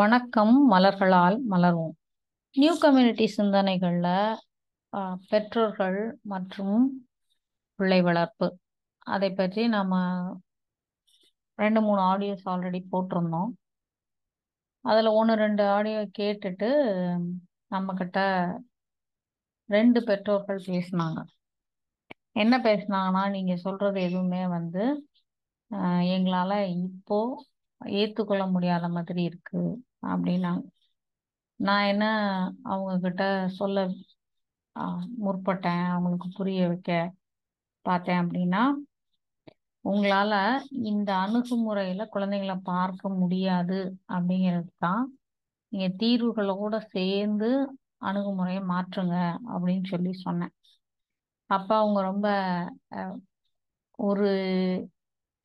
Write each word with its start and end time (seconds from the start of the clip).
வணக்கம் 0.00 0.52
மலர்களால் 0.72 1.34
மலர்வோம். 1.52 1.94
New 2.54 2.74
community 2.84 3.26
சிந்தனைகளில் 3.34 4.38
பெற்றோர்கள் 5.30 5.98
மற்றும் 6.32 6.78
பிள்ளை 7.78 7.98
வளர்ப்பு. 8.08 8.48
அதை 9.14 9.30
பற்றி 9.40 9.62
நம்ம 9.74 9.98
ரெண்டு 11.62 11.82
மூணு 11.86 12.02
ஆடியோஸ் 12.12 12.46
ஆல்ரெடி 12.52 12.80
போட்டிருந்தோம். 12.94 13.52
அதில் 14.90 15.10
ஒன்று 15.18 15.36
ரெண்டு 15.44 15.66
ஆடியோ 15.76 16.00
கேட்டுட்டு 16.20 16.70
நம்மக்கிட்ட 17.74 18.18
ரெண்டு 19.76 20.02
பெற்றோர்கள் 20.10 20.66
பேசினாங்க. 20.70 21.20
என்ன 22.44 22.54
பேசினாங்கன்னா 22.68 23.24
நீங்கள் 23.36 23.64
சொல்கிறது 23.66 24.00
எதுவுமே 24.08 24.44
வந்து 24.58 24.84
எங்களால் 26.16 26.58
இப்போது 26.86 27.50
ஏற்றுக்கொள்ள 28.00 28.44
முடியாத 28.46 28.88
மாதிரி 28.88 29.22
இருக்கு 29.22 29.62
அப்படின்னாங்க. 30.06 30.64
நான் 31.60 31.84
என்ன 31.84 32.04
அவங்க 32.62 32.92
கிட்ட 32.98 33.22
சொல்ல 33.48 33.86
முற்பட்டேன் 35.24 35.84
அவங்களுக்கு 35.86 36.28
புரிய 36.28 36.68
வைக்க 36.68 36.90
பார்த்தேன் 37.86 38.22
அப்படின்னா 38.24 38.62
உங்களால 39.84 40.32
இந்த 40.70 41.10
அணுகுமுறையில 41.14 42.02
குழந்தைங்களை 42.14 42.56
பார்க்க 42.64 43.08
முடியாது 43.08 43.78
அப்படிங்கிறது 44.08 44.70
தான் 44.78 45.04
நீங்க 45.72 45.88
தீர்வுகளோட 45.96 46.76
சேர்ந்து 46.96 47.50
அணுகுமுறையை 47.98 48.62
மாற்றுங்க 48.62 49.16
அப்படின்னு 49.54 49.84
சொல்லி 49.84 50.12
சொன்னேன். 50.12 50.54
அப்ப 51.50 51.70
அவங்க 51.76 52.00
ரொம்ப 52.02 52.28
ஒரு 53.98 54.30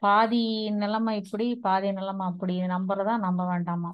பாதி 0.02 0.42
நிலைமை 0.82 1.14
இப்படி 1.22 1.46
பாதி 1.66 1.90
நிலைமை 1.92 2.26
அப்படி 2.32 2.54
இது 2.60 2.68
நம்புறதா 2.76 3.14
நம்ப 3.26 3.42
வேண்டாமா? 3.52 3.92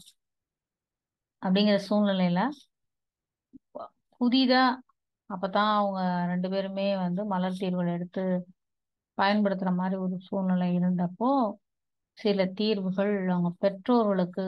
அப்படிங்கிற 1.41 1.77
சூழ்நிலையில 1.88 2.41
புதிதா 4.22 4.64
அப்பதான் 5.30 5.72
அவங்க 5.77 6.00
ரெண்டு 6.31 6.47
பேருமே 6.50 6.88
வந்து 6.97 7.22
மலர் 7.25 7.59
தீர்வுகள் 7.61 7.95
எடுத்து 7.95 8.23
பயன்படுத்துற 9.17 9.72
மாதிரி 9.75 9.95
ஒரு 10.05 10.16
சூழ்நிலை 10.27 10.67
இருந்தப்போ 10.77 11.30
சில 12.17 12.45
தீர்வுகள் 12.59 13.14
அவங்க 13.33 13.49
பெற்றோர்களுக்கு 13.64 14.44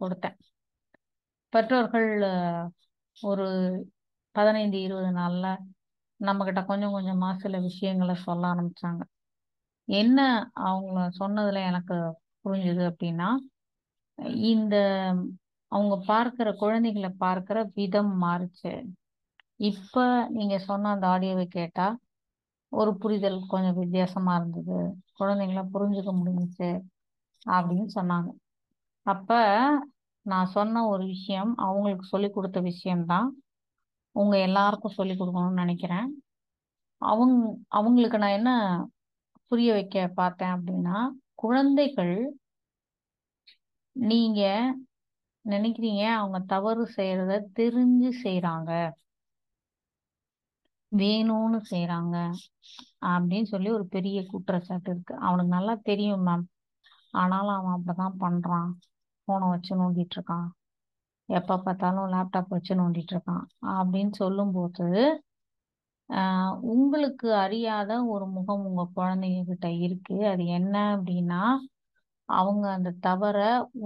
கொடுத்தேன். 0.00 0.38
பெற்றோர்கள் 1.52 2.08
ஒரு 3.16 3.46
பதினைந்து 4.36 4.78
இருபது 4.86 5.10
நாள்ல 5.20 5.46
நம்ம 6.20 6.44
கிட்ட 6.44 6.60
கொஞ்சம் 6.70 6.94
கொஞ்சமா 6.96 7.28
சில 7.44 7.56
விஷயங்களை 7.68 8.14
சொல்ல 8.26 8.44
ஆரம்பிச்சாங்க. 8.52 9.02
என்ன 9.88 10.18
அவங்க 10.52 10.98
சொன்னதுல 11.18 11.62
எனக்கு 11.66 11.96
புரிஞ்சுது 12.44 12.82
அப்படின்னா 12.90 13.28
இந்த 14.50 14.76
அவங்க 15.72 15.94
பார்க்கிற 16.06 16.48
குழந்தைகளை 16.52 17.10
பார்க்கிற 17.18 17.58
விதம் 17.74 18.12
மாறுச்சு. 18.22 18.72
இப்ப 19.60 20.28
நீங்க 20.28 20.58
சொன்ன 20.58 20.90
அந்த 20.90 21.06
ஆடியோவை 21.06 21.46
கேட்டா 21.48 21.86
ஒரு 22.72 22.96
புரிதல் 22.96 23.38
கொஞ்சம் 23.46 23.78
வித்தியாசமா 23.78 24.34
இருந்தது. 24.36 24.78
குழந்தைங்கள 25.20 25.62
புரிஞ்சுக்க 25.74 26.12
முடிஞ்சுச்சு 26.20 26.70
அப்படின்னு 27.46 27.88
சொன்னாங்க. 27.94 28.30
அப்ப 29.06 29.30
நான் 30.26 30.46
சொன்ன 30.46 30.86
ஒரு 30.88 31.04
விஷயம் 31.04 31.52
அவங்களுக்கு 31.56 32.04
சொல்லி 32.04 32.30
கொடுத்த 32.30 32.60
விஷயம்தான். 32.60 33.28
உங்க 34.16 34.34
எல்லாருக்கும் 34.38 34.90
சொல்லி 34.90 35.14
கொடுக்கணும்னு 35.14 35.62
நினைக்கிறேன். 35.64 36.08
அவங்க 37.02 37.34
அவங்களுக்கு 37.68 38.18
நான் 38.18 38.38
என்ன 38.40 38.52
புரிய 39.50 39.68
வைக்க 39.72 40.06
பார்த்தேன் 40.14 40.54
அப்படின்னா 40.56 40.96
குழந்தைகள் 41.34 42.16
நீங்க 43.96 44.40
நினைக்கிறீங்க 45.44 46.02
அவங்க 46.14 46.38
தவறு 46.46 46.84
செய்யறத 46.96 47.34
தெரிஞ்சு 47.60 48.10
செய்யறாங்க 48.24 48.70
வேணும்னு 50.92 51.58
செய்யறாங்க 51.70 52.16
அப்படின்னு 53.06 53.48
சொல்லி 53.52 53.68
ஒரு 53.70 53.84
பெரிய 53.86 54.18
குற்றச்சாட்டு 54.26 54.90
இருக்கு. 54.90 55.14
அவனுக்கு 55.18 55.52
நல்லா 55.56 55.74
தெரியும் 55.88 56.26
மேம் 56.28 56.44
ஆனாலும் 57.14 57.56
அவன் 57.58 57.76
அப்படிதான் 57.78 58.18
பண்றான். 58.20 58.70
போனை 59.28 59.46
வச்சு 59.48 59.72
நோண்டிட்டு 59.80 60.16
இருக்கான். 60.18 60.46
எப்ப 61.28 61.58
பார்த்தாலும் 61.58 62.12
லேப்டாப் 62.12 62.54
வச்சு 62.56 62.72
நோண்டிட்டு 62.74 63.12
இருக்கான் 63.14 63.44
அப்படின்னு 63.78 64.14
சொல்லும்போது 64.14 64.86
உங்களுக்கு 66.70 67.28
அறியாத 67.36 67.90
ஒரு 68.12 68.26
முகம் 68.34 68.62
உங்க 68.68 68.82
குழந்தைங்க 68.94 69.40
கிட்ட 69.44 69.68
இருக்கு. 69.86 70.16
அது 70.30 70.42
என்ன 70.58 70.74
அப்படின்னா 70.94 71.40
அவங்க 72.28 72.64
அந்த 72.76 72.90
தவற 73.00 73.36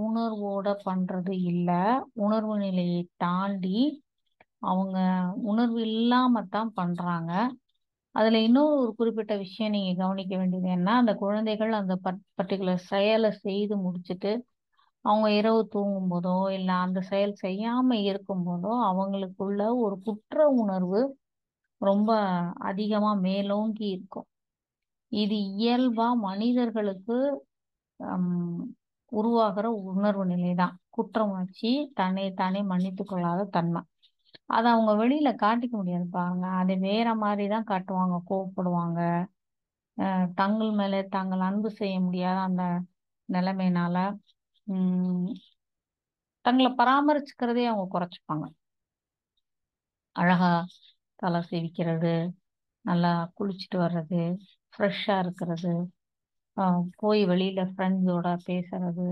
உணர்வோட 0.05 0.67
பண்றது 0.85 1.33
இல்ல. 1.51 1.69
உணர்வு 2.23 2.55
நிலையை 2.59 3.01
தாண்டி 3.17 3.79
அவங்க 4.63 4.97
உணர்வு 5.43 5.79
இல்லாம 5.89 6.43
தான் 6.49 6.71
பண்றாங்க. 6.75 7.31
அதுல 8.15 8.39
இன்னொரு 8.47 8.75
ஒரு 8.81 8.91
குறிப்பிட்ட 8.95 9.33
விஷயம் 9.37 9.75
நீங்க 9.75 9.91
கவனிக்க 10.01 10.33
வேண்டியது 10.37 10.69
என்ன? 10.77 10.89
அந்த 11.01 11.13
குழந்தைகள் 11.15 11.71
அந்த 11.81 11.95
பர்டிகுலர் 12.37 12.83
செயலை 12.91 13.31
செய்து 13.43 13.75
முடிச்சுட்டு 13.85 14.31
அவங்க 15.05 15.27
இரவு 15.33 15.61
தூங்கும் 15.69 16.11
போதோ 16.11 16.35
இல்ல 16.57 16.71
அந்த 16.85 16.99
செயல் 17.09 17.33
செய்யாம 17.43 17.97
இருக்கும் 18.03 18.45
போதோ 18.45 18.71
அவங்களுக்குள்ள 18.89 19.61
ஒரு 19.83 19.95
குற்ற 20.05 20.37
உணர்வு 20.61 21.01
ரொம்ப 21.83 22.09
அதிகமா 22.61 23.13
மேலோங்கி 23.19 23.85
இருக்கும். 23.87 24.27
இது 25.11 25.35
இயல்பா 25.55 26.07
மனிதர்களுக்கு 26.19 27.17
ஹம், 27.99 28.63
உருவாகிற 29.11 29.67
உணர்வு 29.91 30.25
நிலைதான். 30.25 30.75
குற்ற 30.89 31.23
உணர்ச்சி 31.25 31.69
தன்னை 31.95 32.25
தானே 32.33 32.61
மன்னித்து 32.63 33.03
கொள்ளாத 33.05 33.45
தன்மை. 33.49 33.81
அதை 34.47 34.71
அவங்க 34.71 34.91
வெளியில 35.03 35.29
காட்டிக்க 35.35 35.71
முடியாது 35.71 36.07
பாருங்க. 36.09 36.45
அதை 36.61 36.75
வேற 36.79 37.15
மாதிரி 37.15 37.45
தான் 37.47 37.69
காட்டுவாங்க 37.69 38.17
கோவப்படுவாங்க. 38.29 38.99
அஹ் 39.97 40.27
தங்கள் 40.35 40.71
மேலே 40.71 41.07
தாங்கள் 41.07 41.39
அன்பு 41.39 41.69
செய்ய 41.71 41.99
முடியாத 41.99 42.37
அந்த 42.39 42.63
நிலைமையினால 43.29 43.97
உம் 44.67 45.27
தங்களை 46.45 46.69
பராமரிச்சுக்கிறதே 46.77 47.63
அவங்க 47.65 47.85
குறைச்சிப்பாங்க. 47.93 48.45
அழகா 50.15 50.49
தலை 51.21 51.39
சீவிக்கிறது 51.49 52.13
நல்லா 52.85 53.11
குளிச்சுட்டு 53.37 53.77
வர்றது 53.83 54.21
ஃப்ரெஷ்ஷாக 54.73 55.23
இருக்கிறது 55.23 55.73
போய் 57.01 57.21
வெளியில் 57.31 57.69
ஃப்ரெண்ட்ஸோட 57.71 58.27
பேசுறது 58.49 59.07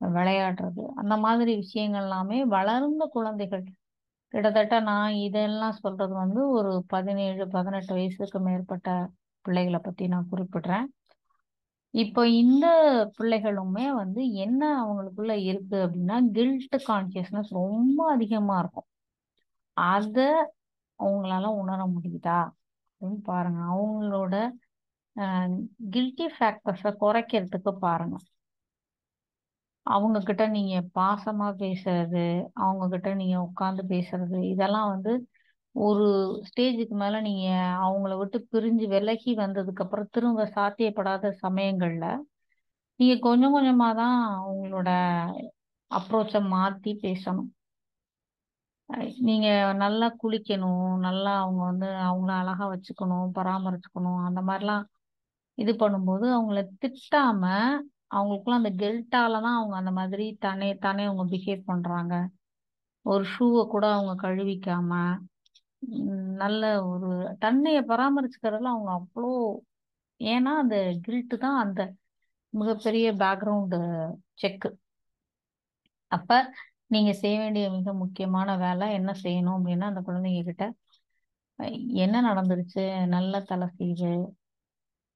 விளையாடுறது 0.00 0.84
அந்த 1.00 1.14
மாதிரி 1.24 1.52
விஷயங்கள் 1.62 2.04
எல்லாமே 2.06 2.38
வளர்ந்த 2.56 3.02
குழந்தைகள். 3.16 3.64
கிட்டத்தட்ட 4.34 4.76
நான் 4.88 5.12
இதெல்லாம் 5.26 5.78
சொல்றது 5.82 6.14
வந்து 6.22 6.40
ஒரு 6.56 6.72
பதினேழு 6.94 7.44
பதினெட்டு 7.54 7.92
வயசுக்கு 7.98 8.38
மேற்பட்ட 8.48 8.88
பிள்ளைகளை 9.44 9.80
பற்றி 9.86 10.04
நான் 10.14 10.30
குறிப்பிடுறேன். 10.32 10.86
இப்போ 11.94 12.22
இந்த 12.40 12.66
பிள்ளைகளுமே 13.18 13.86
வந்து 14.00 14.22
என்ன 14.44 14.62
அவங்களுக்குள்ள 14.82 15.34
இருக்கு 15.50 15.76
அப்படின்னா 15.86 16.16
கில்ட் 16.36 16.76
கான்சியஸ்னஸ் 16.88 17.52
ரொம்ப 17.60 17.98
அதிகமாக 18.14 18.60
இருக்கும். 18.62 18.88
அதை 19.76 20.28
அவங்களால 21.00 21.50
உணர 21.60 21.80
முடியுதா? 21.94 22.38
அப்படின்னு 22.90 23.20
பாருங்க. 23.26 23.60
அவங்களோட 23.72 24.34
கில்ட்டி 25.92 26.26
ஃபேக்டர்ஸை 26.34 26.92
குறைக்கிறதுக்கு 27.02 27.72
பாருங்க. 27.82 28.16
அவங்க 29.86 30.18
கிட்ட 30.28 30.44
நீங்க 30.48 30.74
பாசமா 30.94 31.48
பேசுறது 31.60 32.24
அவங்க 32.56 32.84
கிட்ட 32.88 33.10
நீங்க 33.14 33.36
உட்காந்து 33.48 33.82
பேசுறது 33.92 34.38
இதெல்லாம் 34.52 34.88
வந்து 34.94 35.12
ஒரு 35.74 36.06
ஸ்டேஜுக்கு 36.48 36.94
மேல 36.94 37.16
நீங்க 37.20 37.46
அவங்கள 37.82 38.12
விட்டு 38.18 38.38
பிரிஞ்சு 38.52 38.86
விலகி 38.88 39.32
வந்ததுக்கு 39.42 39.84
அப்புறம் 39.84 40.10
திரும்ப 40.10 40.46
சாத்தியப்படாத 40.56 41.32
சமயங்கள்ல 41.42 42.06
நீங்க 43.00 43.14
கொஞ்சம் 43.20 43.54
கொஞ்சமா 43.54 43.88
தான் 43.94 44.16
அவங்களோட 44.38 44.90
அப்ரோச்சை 45.90 46.40
மாத்தி 46.50 46.92
பேசணும். 47.02 47.50
நீங்க 49.26 49.48
நல்லா 49.80 50.06
குளிக்கணும் 50.20 50.74
நல்லா 51.02 51.32
அவங்க 51.40 51.60
வந்து 51.64 51.88
அவங்கள 52.04 52.30
அழகா 52.36 52.66
வச்சுக்கணும் 52.72 53.34
பராமரிச்சுக்கணும் 53.36 54.20
அந்த 54.28 54.40
மாதிரிலாம் 54.48 54.84
இது 55.58 55.72
பண்ணும்போது 55.74 56.26
அவங்கள 56.32 56.60
திட்டாம 56.82 57.42
அவங்களுக்குலாம் 58.10 58.60
அந்த 58.60 58.72
கெல்ட்டால 58.82 59.40
தான் 59.40 59.58
அவங்க 59.58 59.74
அந்த 59.78 59.92
மாதிரி 59.98 60.26
தானே 60.38 60.68
தானே 60.80 61.04
அவங்க 61.06 61.24
பிஹேவ் 61.32 61.62
பண்றாங்க. 61.66 62.14
ஒரு 63.06 63.24
ஷூவை 63.32 63.62
கூட 63.68 63.84
அவங்க 63.92 64.14
கழுவிக்காம 64.22 64.90
நல்ல 66.40 66.62
ஒரு 66.84 67.08
தன்னைய 67.42 67.78
பராமரிச்சுக்கிறதுல 67.90 68.72
அவங்க 68.74 68.90
அவ்வளோ 68.98 69.30
ஏன்னா 70.20 70.52
அந்த 70.62 70.76
கில்ட்டு 71.04 71.36
தான் 71.38 71.58
அந்த 71.62 71.80
மிகப்பெரிய 72.52 73.06
பேக்ரவுண்டு 73.20 73.78
செக்கு 74.34 74.70
அப்ப 76.12 76.30
நீங்க 76.90 77.12
செய்ய 77.20 77.36
வேண்டிய 77.38 77.64
மிக 77.70 77.92
முக்கியமான 78.02 78.48
வேலை 78.56 78.86
என்ன 78.98 79.10
செய்யணும் 79.22 79.56
அப்படின்னா 79.56 79.86
அந்த 79.90 80.00
குழந்தைங்க 80.08 80.42
கிட்ட 80.44 80.64
என்ன 82.04 82.16
நடந்துருச்சு? 82.28 82.82
நல்ல 83.14 83.40
தலை 83.50 83.68
சீவு 83.76 84.12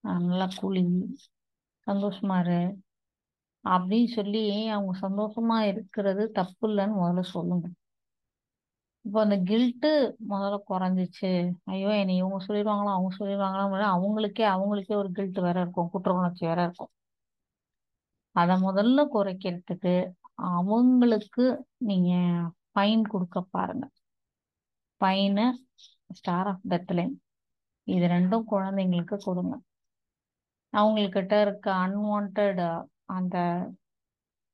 நல்லா 0.04 0.46
குளி 0.60 0.82
சந்தோஷமா 1.86 2.36
இரு 2.42 2.60
அப்படின்னு 3.64 4.10
சொல்லி 4.18 4.42
அவங்க 4.74 4.92
சந்தோஷமா 5.02 5.58
இருக்கிறது 5.70 6.24
தப்பு 6.38 6.64
இல்லைன்னு 6.68 7.00
முதல்ல 7.00 7.24
சொல்லுங்க. 7.34 7.66
இப்போ 9.04 9.18
அந்த 9.24 9.36
கில்ட்டு 9.48 9.90
முதல்ல 10.32 10.56
குறைஞ்சிச்சு. 10.70 11.30
ஐயோ 11.72 11.90
என்னை 12.00 12.14
இவங்க 12.16 12.38
சொல்லிடுவாங்களோ 12.46 12.90
அவங்க 12.96 13.10
சொல்லிடுவாங்களோ 13.18 13.86
அவங்களுக்கே 13.94 14.44
அவங்களுக்கே 14.54 14.94
ஒரு 15.02 15.10
கில்ட் 15.18 15.38
வேற 15.46 15.56
இருக்கும் 15.60 15.90
குற்ற 15.94 16.10
உணர்ச்சி 16.18 16.44
வேற 16.46 16.60
இருக்கும். 16.66 16.92
அதை 18.36 18.54
முதல்ல 18.66 19.00
குறைக்கிறதுக்கு 19.14 19.92
அவங்களுக்கு 20.48 21.44
நீங்க 21.90 22.10
ஃபைன் 22.72 23.02
கொடுக்க 23.12 23.38
பாருங்க. 23.56 23.84
பைனு 25.00 25.44
ஸ்டார் 26.18 26.48
ஆஃப் 26.52 26.64
டெத்லைன் 26.70 27.14
இது 27.86 28.06
ரெண்டும் 28.14 28.46
குழந்தைங்களுக்கு 28.52 29.16
கொடுங்க. 29.26 29.54
அவங்கக்கிட்ட 30.72 31.34
இருக்க 31.40 31.66
அன்வான்ட் 31.84 32.40
அந்த 33.16 33.36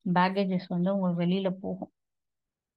பேக்கேஜஸ் 0.07 0.69
வந்து 0.75 0.95
உங்களுக்கு 0.95 1.23
வெளியில 1.25 1.49
போகும். 1.65 1.93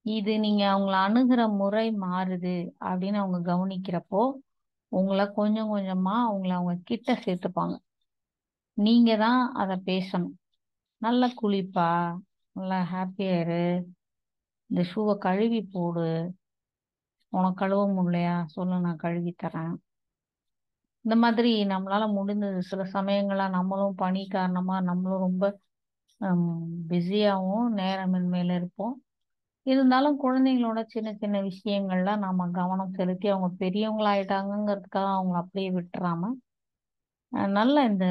இது 0.06 0.32
நீங்க 0.44 0.62
அவங்கள 0.74 0.96
அணுகிற 1.06 1.40
முறை 1.60 1.86
மாறுது 2.04 2.54
அப்படின்னு 2.90 3.18
அவங்க 3.22 3.38
கவனிக்கிறப்போ 3.52 4.22
உங்களை 4.92 5.24
கொஞ்சம் 5.38 5.70
கொஞ்சமா 5.74 6.14
அவங்கள 6.28 6.52
அவங்க 6.58 6.74
கிட்ட 6.90 7.12
சேர்த்துப்பாங்க. 7.24 7.74
நீங்க 8.78 9.10
தான் 9.16 9.40
அதை 9.62 9.76
பேசணும். 9.90 10.36
நல்லா 11.02 11.28
குளிப்பா 11.42 11.88
நல்லா 12.56 12.78
ஹாப்பியா 12.92 13.34
இரு. 13.42 13.58
இந்த 14.70 14.82
ஷூவை 14.90 15.14
கழுவி 15.18 15.60
போடு. 15.74 16.06
உனக்கு 17.32 17.60
கழுவ 17.62 17.82
முடியலையா? 17.96 18.34
சொல்லு 18.54 18.76
நான் 18.86 19.02
கழுவி 19.04 19.32
தரேன். 19.42 19.74
இந்த 21.04 21.14
மாதிரி 21.16 21.50
நம்மளால 21.64 22.04
முடிந்தது. 22.12 22.58
சில 22.70 22.82
சமயங்களாக 22.96 23.54
நம்மளும் 23.56 23.94
பணி 23.94 24.22
காரணமாக 24.28 24.86
நம்மளும் 24.88 25.24
ரொம்ப 25.26 25.44
பிஸியாகவும் 26.90 27.68
நேரமின்மையில் 27.80 28.54
இருப்போம். 28.58 28.94
இருந்தாலும் 29.66 30.16
குழந்தைங்களோட 30.24 30.80
சின்ன 30.86 31.08
சின்ன 31.22 31.36
விஷயங்கள்லாம் 31.42 32.24
நம்ம 32.26 32.48
கவனம் 32.58 32.94
செலுத்தி 32.98 33.26
அவங்க 33.28 33.48
பெரியவங்களாயிட்டாங்கங்கிறதுக்காக 33.64 35.08
அவங்கள 35.16 35.38
அப்படியே 35.42 35.70
விட்டுறாம 35.70 36.22
நல்ல 37.32 37.50
நல்லா 37.58 37.80
இந்த 37.90 38.06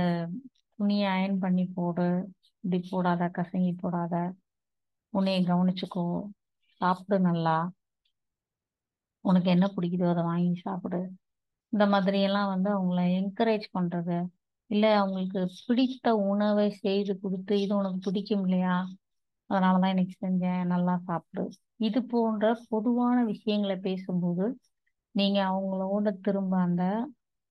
துணியை 0.80 1.07
அயன் 1.15 1.39
பண்ணி 1.39 1.65
போடு. 1.77 2.06
இப்படி 2.63 2.79
போடாத 2.91 3.23
கசங்கி 3.38 3.71
போடாத. 3.81 4.13
உன்னைய 5.13 5.39
கவனிச்சுக்கோ. 5.51 6.06
சாப்பிடு 6.81 7.17
நல்லா. 7.19 7.57
உனக்கு 9.25 9.50
என்ன 9.50 9.65
பிடிக்குதோ 9.75 10.09
அதை 10.13 10.23
வாங்கி 10.23 10.53
சாப்பிடு. 10.61 11.00
இந்த 11.73 11.85
மாதிரியெல்லாம் 11.85 12.51
வந்து 12.53 12.69
அவங்கள 12.77 13.01
என்கரேஜ் 13.19 13.65
பண்ணுறது 13.77 14.17
இல்லை 14.69 14.89
அவங்களுக்கு 14.94 15.41
பிடித்த 15.67 16.07
உணவை 16.31 16.67
செய்து 16.83 17.13
கொடுத்து 17.19 17.53
இது 17.61 17.73
உனக்கு 17.75 18.00
பிடிக்கும் 18.07 18.44
இல்லையா? 18.44 18.75
அதனால 19.50 19.79
தான் 19.79 19.94
இன்னைக்கு 19.95 20.15
செஞ்சேன். 20.25 20.63
நல்லா 20.73 20.95
சாப்பிடு. 21.07 21.44
இது 21.88 22.00
போன்ற 22.03 22.45
பொதுவான 22.69 23.17
விஷயங்களை 23.25 23.77
பேசும்போது 23.88 24.45
நீங்கள் 25.15 25.50
அவங்களோட 25.51 26.09
திரும்ப 26.25 26.53
அந்த 26.67 26.83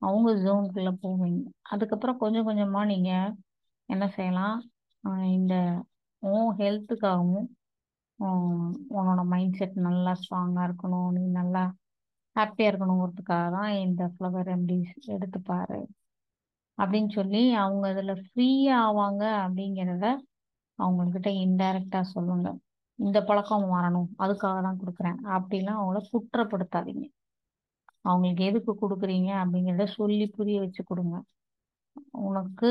அவங்க 0.03 0.31
ஜோனுக்குள்ளே 0.45 0.93
போவீங்க. 1.05 1.43
அதுக்கப்புறம் 1.63 2.19
கொஞ்சம் 2.19 2.45
கொஞ்சமாக 2.45 2.91
நீங்கள் 2.93 3.33
என்ன 3.89 4.05
செய்யலாம்? 4.17 4.59
இந்த 5.37 5.55
உன் 6.23 6.51
ஹெல்த்துக்காகவும் 6.61 7.49
உன்னோட 8.99 9.21
மைண்ட் 9.33 9.57
செட் 9.59 9.77
நல்லா 9.89 10.13
ஸ்ட்ராங்காக 10.21 10.67
இருக்கணும். 10.69 11.09
நீ 11.17 11.23
நல்லா 11.41 11.63
ஹாப்பியாக 12.37 12.71
இருக்கணுங்கிறதுக்காக 12.71 13.47
தான் 13.57 13.71
இந்த 13.85 14.03
ஃப்ளவர் 14.15 14.49
ரெமடிஸ் 14.51 14.95
எடுத்துப்பாரு 15.15 15.81
அப்படின்னு 16.79 17.11
சொல்லி 17.19 17.43
அவங்க 17.63 17.85
அதில் 17.93 18.15
ஃப்ரீயாக 18.27 18.85
ஆவாங்க 18.89 19.23
அப்படிங்கிறத 19.45 20.07
அவங்கக்கிட்ட 20.79 21.31
இன்டைரக்டாக 21.45 22.05
சொல்லுங்க. 22.15 22.49
இந்த 22.99 23.19
பழக்கம் 23.29 23.67
மாறணும். 23.75 24.09
அதுக்காக 24.25 24.59
தான் 24.67 24.81
கொடுக்குறேன். 24.83 25.19
அப்படிலாம் 25.37 25.79
அவங்கள 25.81 26.01
குற்றப்படுத்தாதீங்க. 26.13 27.05
அவங்களுக்கு 28.09 28.43
எதுக்கு 28.51 28.73
கொடுக்குறீங்க 28.83 29.31
அப்படிங்கிறத 29.43 29.87
சொல்லி 29.99 30.27
புரிய 30.39 30.57
வச்சு 30.65 30.83
கொடுங்க. 30.91 31.17
உனக்கு 32.29 32.71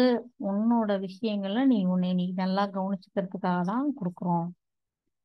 உன்னோட 0.52 0.92
விஷயங்களை 1.00 1.62
நீ 1.66 1.78
உன்னை 1.86 2.10
நீ 2.14 2.26
நல்லா 2.42 2.64
கவனிச்சுக்கிறதுக்காக 2.76 3.62
தான் 3.72 3.88
கொடுக்குறோம். 4.00 4.48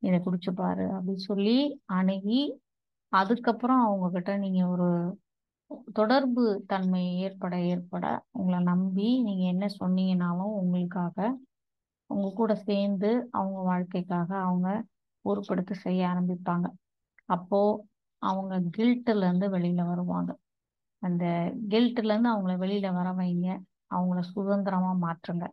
இதை 0.03 0.19
குடிச்சு 0.27 0.53
பாரு 0.61 0.87
அப்படின்னு 0.97 1.25
சொல்லி 1.31 1.57
அணுகி 1.99 2.41
அதுக்கப்புறம் 3.13 3.83
அவங்க 3.87 4.07
கிட்ட 4.11 4.33
நீங்க 4.37 4.61
ஒரு 4.69 4.89
தொடர்பு 5.95 6.45
தன்மை 6.67 7.03
ஏற்பட 7.27 7.55
ஏற்பட 7.73 8.07
உங்களை 8.33 8.59
நம்பி 8.63 9.09
நீங்க 9.23 9.45
என்ன 9.55 9.67
சொன்னீங்கனாலும் 9.81 10.53
உங்களுக்காக 10.61 11.19
உங்க 12.11 12.29
கூட 12.41 12.53
சேர்ந்து 12.69 13.11
அவங்க 13.31 13.59
வாழ்க்கைக்காக 13.71 14.31
அவங்க 14.47 14.69
பொறுப்பெடுத்து 15.25 15.75
செய்ய 15.85 16.01
ஆரம்பிப்பாங்க. 16.13 16.67
அப்போ 17.29 17.61
அவங்க 18.23 18.55
கில்ட்டுல 18.77 19.25
இருந்து 19.29 19.47
வெளியில 19.49 19.83
வருவாங்க. 19.87 20.31
அந்த 21.03 21.25
கில்ட்டுல 21.73 22.13
இருந்து 22.13 22.33
அவங்கள 22.35 22.55
வெளியில 22.65 22.89
வர 22.99 23.09
வைங்க. 23.21 23.49
அவங்கள 23.93 24.21
சுதந்திரமா 24.35 24.93
மாற்றுங்க. 25.03 25.45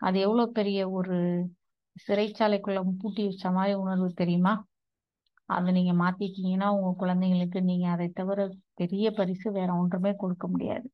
அது 0.00 0.18
எவ்வளோ 0.20 0.46
பெரிய 0.52 0.90
ஒரு 0.90 1.16
சிறைச்சாலைக்குள்ள 1.96 2.80
பூட்டி 3.00 3.22
வச்ச 3.26 3.50
மாதிரி 3.50 3.74
உணர்வு 3.74 4.08
தெரியுமா? 4.14 4.52
அதை 5.48 5.70
நீங்க 5.72 5.92
மாத்திட்டீங்கன்னா 5.94 6.68
உங்க 6.68 6.90
குழந்தைங்களுக்கு 6.98 7.60
நீங்க 7.62 7.86
அதை 7.88 8.08
தவிர 8.10 8.40
பெரிய 8.74 9.06
பரிசு 9.10 9.48
வேற 9.52 9.70
ஒன்றுமே 9.74 10.12
கொடுக்க 10.16 10.46
முடியாது. 10.48 10.86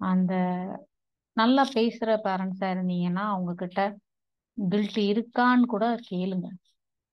அந்த 0.00 0.32
நல்லா 1.36 1.62
பேசுற 1.74 2.10
பேரண்ட்ஸா 2.24 2.68
இருந்தீங்கன்னா 2.70 3.24
அவங்க 3.26 3.52
கிட்ட 3.54 3.80
கில்ட் 4.58 4.98
இருக்கான்னு 5.04 5.66
கூட 5.66 5.84
கேளுங்க. 6.10 6.48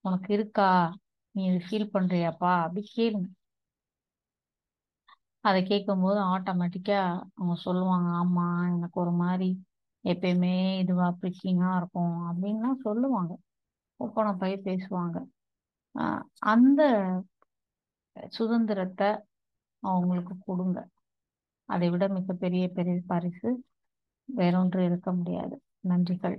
உனக்கு 0.05 0.29
இருக்கா? 0.33 0.69
நீ 1.35 1.41
இது 1.45 1.59
ஃபீல் 1.65 1.93
பண்றியாப்பா? 1.93 2.53
அப்படி 2.61 2.83
கேளுங்க. 2.97 3.27
அதை 5.45 5.59
கேட்கும்போது 5.63 6.19
ஆட்டோமேட்டிக்கா 6.33 6.99
அவங்க 7.35 7.55
சொல்லுவாங்க 7.63 8.09
ஆமா 8.17 8.45
எனக்கு 8.73 8.97
ஒரு 8.99 9.13
மாதிரி 9.21 9.47
எப்பயுமே 10.03 10.53
இதுவா 10.79 11.07
பிரிக்கிங்காக 11.21 11.77
இருக்கும் 11.77 12.15
அப்படின்லாம் 12.29 12.83
சொல்லுவாங்க. 12.83 13.33
ஒப்பனை 13.99 14.31
போய் 14.41 14.55
பேசுவாங்க. 14.65 15.17
அந்த 16.45 16.81
சுதந்திரத்தை 18.33 19.09
அவங்களுக்கு 19.83 20.35
கொடுங்க. 20.39 20.79
அதை 21.69 21.87
விட 21.89 22.05
மிகப்பெரிய 22.09 22.65
பெரிய 22.69 22.97
பரிசு 23.07 23.49
வேறொன்று 24.29 24.79
இருக்க 24.89 25.09
முடியாது. 25.11 25.55
நன்றிகள். 25.83 26.37